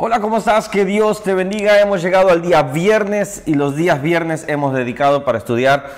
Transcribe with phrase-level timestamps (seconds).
[0.00, 0.68] Hola, ¿cómo estás?
[0.68, 1.80] Que Dios te bendiga.
[1.80, 5.90] Hemos llegado al día viernes y los días viernes hemos dedicado para estudiar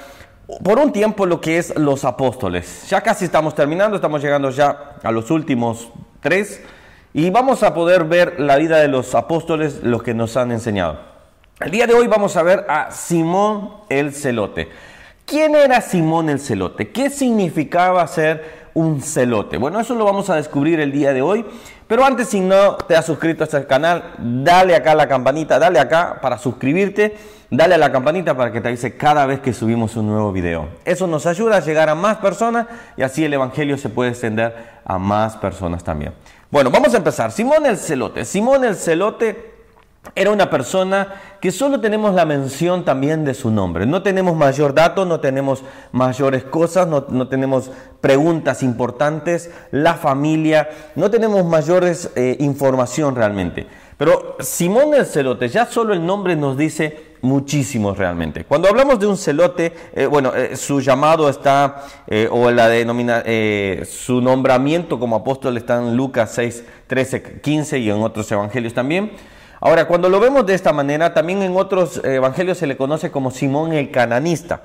[0.65, 2.89] por un tiempo lo que es los apóstoles.
[2.89, 5.91] Ya casi estamos terminando, estamos llegando ya a los últimos
[6.21, 6.63] tres
[7.13, 10.99] y vamos a poder ver la vida de los apóstoles, los que nos han enseñado.
[11.61, 14.71] El día de hoy vamos a ver a Simón el Celote.
[15.27, 16.91] ¿Quién era Simón el Celote?
[16.91, 19.59] ¿Qué significaba ser un celote?
[19.59, 21.45] Bueno, eso lo vamos a descubrir el día de hoy.
[21.91, 25.59] Pero antes, si no te has suscrito a este canal, dale acá a la campanita,
[25.59, 27.17] dale acá para suscribirte,
[27.51, 30.69] dale a la campanita para que te avise cada vez que subimos un nuevo video.
[30.85, 34.55] Eso nos ayuda a llegar a más personas y así el Evangelio se puede extender
[34.85, 36.13] a más personas también.
[36.49, 37.33] Bueno, vamos a empezar.
[37.33, 38.25] Simón el Celote.
[38.25, 39.60] Simón el Celote
[40.15, 41.09] era una persona
[41.41, 43.87] que solo tenemos la mención también de su nombre.
[43.87, 51.11] No tenemos mayor dato, no tenemos mayores cosas, no, tenemos preguntas importantes, la familia, no
[51.11, 53.67] tenemos mayores eh, información realmente.
[53.99, 58.45] Pero Simón el Celote, ya solo el nombre nos dice muchísimo realmente.
[58.45, 61.85] Cuando hablamos de un celote, eh, bueno, eh, su llamado está,
[62.31, 63.23] o la denomina,
[63.85, 69.13] su nombramiento como apóstol está en Lucas 6, 13, 15 y en otros evangelios también.
[69.61, 73.31] Ahora, cuando lo vemos de esta manera, también en otros evangelios se le conoce como
[73.31, 74.63] Simón el cananista.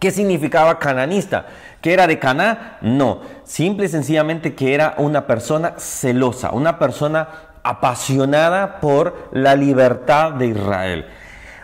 [0.00, 1.46] ¿Qué significaba cananista?
[1.80, 2.78] ¿Que era de Caná?
[2.80, 7.28] No, simple y sencillamente que era una persona celosa, una persona
[7.62, 11.06] apasionada por la libertad de Israel.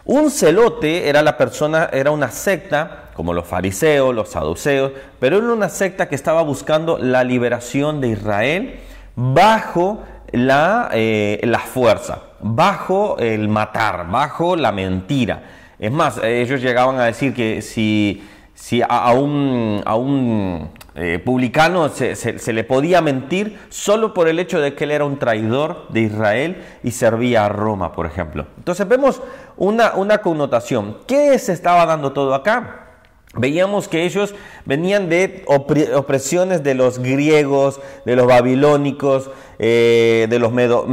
[0.04, 5.52] Un celote era la persona, era una secta, como los fariseos, los saduceos, pero era
[5.52, 8.80] una secta que estaba buscando la liberación de Israel
[9.14, 15.42] bajo la, eh, la fuerza bajo el matar, bajo la mentira.
[15.78, 18.22] Es más, ellos llegaban a decir que si,
[18.54, 24.60] si a, un, a un eh, publicano se, le podía mentir solo por el hecho
[24.60, 28.46] de que él era un traidor de Israel y servía a Roma, por ejemplo.
[28.58, 29.22] Entonces vemos
[29.56, 30.98] una, una connotación.
[31.06, 32.91] ¿Qué se estaba dando todo acá?
[33.34, 34.34] Veíamos que ellos
[34.66, 40.86] venían de opresiones de los griegos, de los babilónicos, eh, de los medo,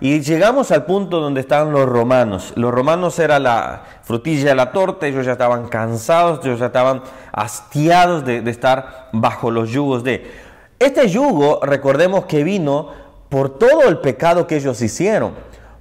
[0.00, 2.52] y llegamos al punto donde estaban los romanos.
[2.56, 7.02] Los romanos era la frutilla de la torta, ellos ya estaban cansados, ellos ya estaban
[7.32, 10.30] hastiados de, estar bajo los yugos de...
[10.78, 12.90] Este yugo, recordemos que vino
[13.30, 15.32] por todo el pecado que ellos hicieron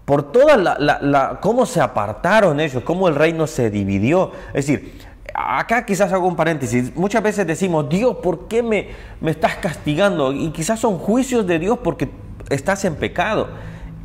[0.05, 4.31] por toda la, cómo se apartaron ellos, cómo el reino se dividió.
[4.53, 4.99] Es decir,
[5.33, 6.95] acá quizás hago un paréntesis.
[6.95, 8.89] Muchas veces decimos, Dios, ¿por qué me,
[9.21, 10.31] me estás castigando?
[10.31, 12.09] Y quizás son juicios de Dios porque
[12.49, 13.47] estás en pecado.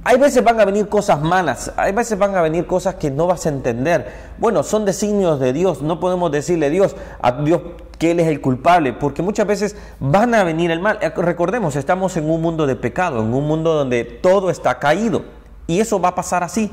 [0.04, 3.26] Hay veces van a venir cosas malas, hay veces van a venir cosas que no
[3.26, 4.10] vas a entender.
[4.38, 7.60] Bueno, son designios de Dios, no podemos decirle Dios, a Dios
[7.98, 10.98] que Él es el culpable, porque muchas veces van a venir el mal.
[11.02, 15.24] Eh, recordemos, estamos en un mundo de pecado, en un mundo donde todo está caído,
[15.66, 16.72] y eso va a pasar así.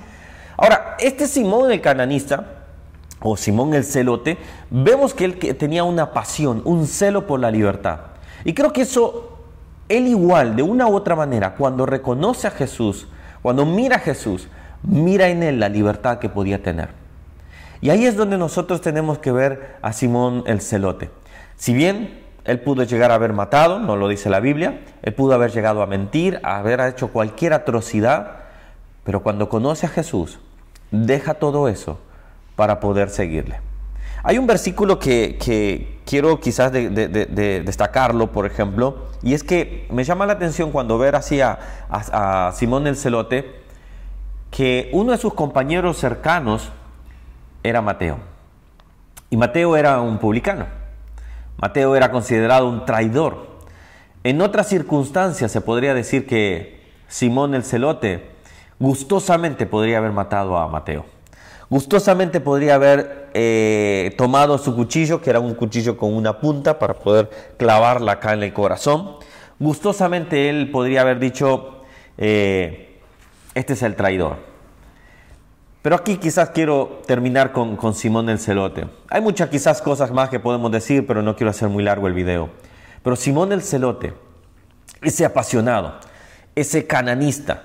[0.56, 2.65] Ahora, este Simón el cananista,
[3.22, 4.38] o Simón el Celote,
[4.70, 8.00] vemos que él tenía una pasión, un celo por la libertad.
[8.44, 9.38] Y creo que eso,
[9.90, 13.08] él igual, de una u otra manera, cuando reconoce a Jesús,
[13.42, 14.48] cuando mira a Jesús,
[14.84, 16.90] mira en él la libertad que podía tener.
[17.82, 21.10] Y ahí es donde nosotros tenemos que ver a Simón el Celote.
[21.56, 25.34] Si bien él pudo llegar a haber matado, no lo dice la Biblia, él pudo
[25.34, 28.38] haber llegado a mentir, a haber hecho cualquier atrocidad,
[29.04, 30.40] pero cuando conoce a Jesús,
[30.92, 32.00] deja todo eso
[32.56, 33.60] para poder seguirle.
[34.24, 40.34] Hay un versículo que, quiero quizás destacarlo, por ejemplo, y es que me llama la
[40.34, 43.62] atención cuando ver así a, a, Simón el Celote,
[44.50, 46.72] que uno de sus compañeros cercanos
[47.62, 48.18] era Mateo.
[49.30, 50.66] Y Mateo era un publicano.
[51.58, 53.48] Mateo era considerado un traidor.
[54.24, 58.32] En otras circunstancias se podría decir que Simón el Celote
[58.80, 61.06] gustosamente podría haber matado a Mateo.
[61.70, 66.94] Gustosamente podría haber eh, tomado su cuchillo, que era un cuchillo con una punta para
[66.94, 69.16] poder clavarla acá en el corazón.
[69.60, 71.82] Gustosamente él podría haber dicho,
[72.18, 73.00] eh,
[73.56, 74.38] este es el traidor.
[75.82, 78.88] Pero aquí quizás quiero terminar con, con Simón el Celote.
[79.10, 82.14] Hay muchas quizás cosas más que podemos decir, pero no quiero hacer muy largo el
[82.14, 82.50] video.
[83.04, 84.14] Pero Simón el Celote,
[85.02, 85.96] ese apasionado,
[86.56, 87.64] ese cananista,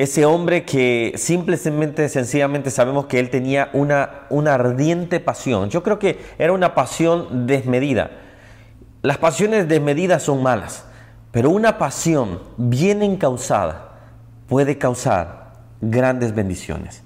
[0.00, 5.68] ese hombre que simplemente, sencillamente sabemos que él tenía una, ardiente pasión.
[5.68, 8.10] Yo creo que era una pasión desmedida.
[9.02, 10.86] Las pasiones desmedidas son malas,
[11.32, 13.90] pero una pasión bien encausada
[14.48, 15.52] puede causar
[15.82, 17.02] grandes bendiciones.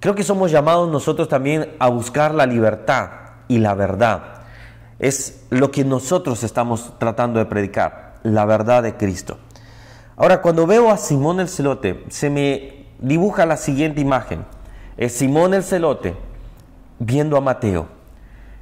[0.00, 3.10] Creo que somos llamados nosotros también a buscar la libertad
[3.48, 4.22] y la verdad.
[4.98, 9.36] Es lo que nosotros estamos tratando de predicar, la verdad de Cristo.
[10.22, 14.44] Ahora, cuando veo a Simón el celote, se me dibuja la siguiente imagen.
[14.96, 16.14] Es Simón el celote
[17.00, 17.88] viendo a Mateo,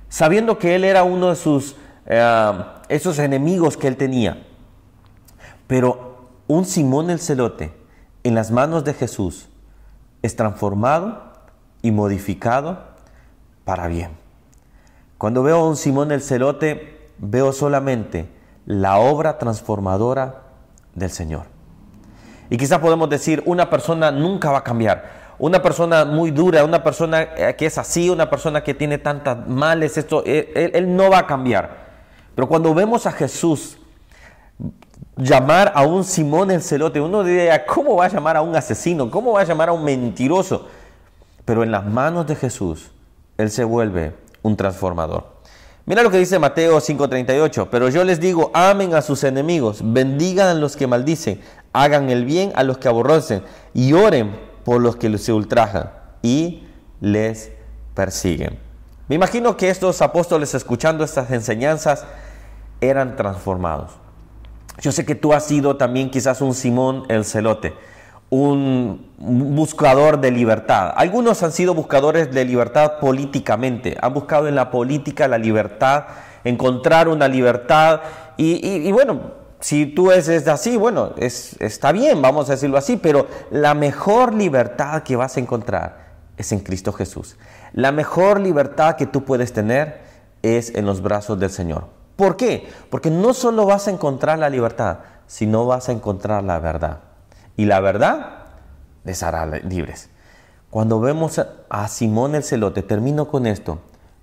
[0.09, 1.77] sabiendo que él era uno de sus
[2.07, 4.43] eh, esos enemigos que él tenía.
[5.67, 7.75] Pero un Simón el celote
[8.25, 9.51] en las manos de Jesús
[10.23, 11.25] es transformado
[11.83, 12.79] y modificado
[13.67, 14.13] para bien.
[15.19, 18.31] Cuando veo a un Simón el celote, veo solamente
[18.65, 20.45] la obra transformadora
[20.95, 21.45] del Señor.
[22.49, 25.21] Y quizás podemos decir, una persona nunca va a cambiar.
[25.39, 29.49] Una persona muy dura, una persona eh, que es así, una persona que tiene tantas
[29.49, 31.91] males, esto, él, él no va a cambiar.
[32.35, 33.79] Pero cuando vemos a Jesús
[35.17, 39.11] llamar a un Simón el celote, uno diría, ¿cómo va a llamar a un asesino?
[39.11, 40.67] ¿Cómo va a llamar a un mentiroso?
[41.45, 42.91] Pero en las manos de Jesús,
[43.37, 44.13] Él se vuelve
[44.43, 45.40] un transformador.
[45.91, 50.47] Mira lo que dice Mateo 5:38, pero yo les digo, amen a sus enemigos, bendigan
[50.47, 51.41] a los que maldicen,
[51.73, 53.43] hagan el bien a los que aborrecen
[53.75, 55.91] y oren por los que se ultrajan
[56.23, 56.63] y
[57.01, 57.51] les
[57.95, 58.57] persiguen.
[59.09, 62.05] Me imagino que estos apóstoles escuchando estas enseñanzas
[62.81, 63.91] eran transformados.
[64.81, 67.75] Yo sé que tú has sido también quizás un Simón el celote,
[68.31, 70.93] un buscador de libertad.
[70.97, 76.05] Algunos han sido buscadores de libertad políticamente, han buscado en la política la libertad,
[76.45, 78.01] encontrar una libertad
[78.37, 83.27] y, bueno, si tú es, así, bueno, es, está bien, vamos a decirlo así, pero
[83.51, 87.37] la mejor libertad que vas a encontrar es en Cristo Jesús.
[87.73, 90.01] La mejor libertad que tú puedes tener
[90.43, 91.89] es en los brazos del Señor.
[92.17, 92.67] ¿Por qué?
[92.89, 97.10] Porque no solo vas a encontrar la libertad, sino vas a encontrar la verdad.
[97.61, 98.47] Y la verdad
[99.05, 100.09] les hará libres.
[100.71, 103.81] Cuando vemos a Simón el celote, termino con esto,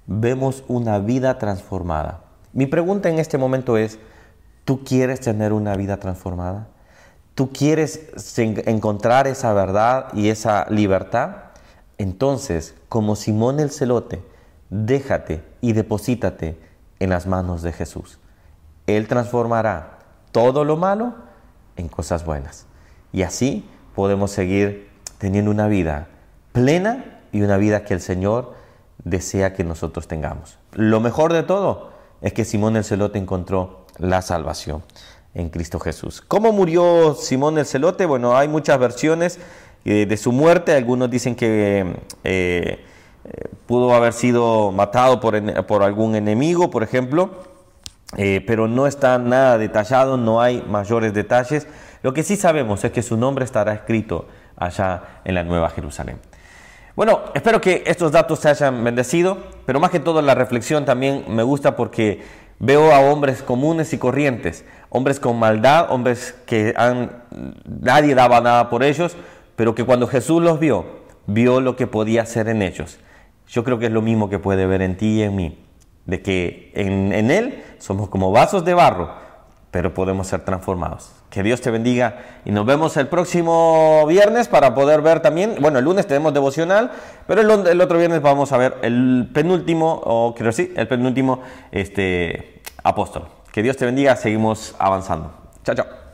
[0.07, 2.21] vemos una vida transformada.
[2.51, 3.99] Mi pregunta en este momento es,
[4.65, 6.69] ¿tú quieres tener una vida transformada?
[7.35, 8.09] ¿Tú quieres
[8.65, 11.35] encontrar esa verdad y esa libertad?
[11.99, 14.23] Entonces, como Simón el celote,
[14.71, 16.57] déjate y deposítate
[16.97, 18.17] en las manos de Jesús.
[18.87, 19.99] Él transformará
[20.31, 21.13] todo lo malo
[21.75, 22.65] en cosas buenas.
[23.11, 23.65] Y así
[23.95, 26.07] podemos seguir teniendo una vida
[26.51, 28.53] plena y una vida que el Señor
[29.03, 30.57] desea que nosotros tengamos.
[30.73, 34.83] Lo mejor de todo es que Simón el Celote encontró la salvación
[35.33, 36.21] en Cristo Jesús.
[36.27, 38.05] ¿Cómo murió Simón el Celote?
[38.05, 39.39] Bueno, hay muchas versiones
[39.85, 40.73] eh, de su muerte.
[40.73, 42.83] Algunos dicen que eh,
[43.65, 47.29] pudo haber sido matado por, por algún enemigo, por ejemplo,
[48.15, 51.67] eh, pero no está nada detallado, no hay mayores detalles.
[52.07, 56.21] Lo que sí sabemos es que su nombre estará escrito allá en la Nueva Jerusalén.
[56.95, 61.25] Bueno, espero que estos datos se hayan bendecido, pero más que todo la reflexión también
[61.27, 62.23] me gusta porque
[62.59, 67.23] veo a hombres comunes y corrientes, hombres con maldad, hombres que han,
[67.65, 69.17] nadie daba nada por ellos,
[69.57, 70.85] pero que cuando Jesús los vio,
[71.25, 72.99] vio lo que podía hacer en ellos
[73.49, 75.65] yo creo que es lo mismo que puede ver en ti y en mí,
[76.05, 79.11] de que en, Él somos como vasos de barro,
[79.71, 81.16] pero podemos ser transformados.
[81.29, 85.79] Que Dios te bendiga y nos vemos el próximo viernes para poder ver también, bueno,
[85.79, 86.91] el lunes tenemos devocional,
[87.27, 91.41] pero el, otro viernes vamos a ver el penúltimo, o quiero decir, el penúltimo
[91.71, 93.27] este, apóstol.
[93.51, 95.33] Que Dios te bendiga, seguimos avanzando.
[95.63, 96.06] Chao, chao.